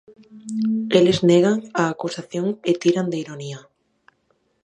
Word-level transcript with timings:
Eles 0.99 1.17
negan 1.29 1.57
a 1.81 1.83
acusación 1.93 2.45
e 2.69 2.71
tiran 2.81 3.07
de 3.11 3.17
ironía. 3.23 3.59